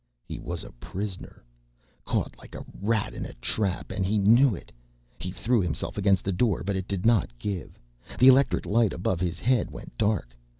[0.25, 1.43] He was a prisoner,
[2.05, 4.71] caught like a rat in a trap, and he knew it!
[5.19, 7.77] He threw himself against the door, but it did not give.
[8.17, 10.35] The electric light above his head went dark.